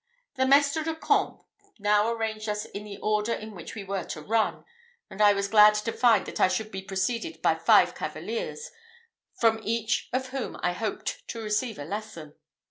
[0.33, 1.43] The mestre de camp
[1.77, 4.65] now arranged us in the order in which we were to run,
[5.11, 8.71] and I was glad to find that I should be preceded by five cavaliers,
[9.35, 12.33] from each of whom I hoped to receive a lesson.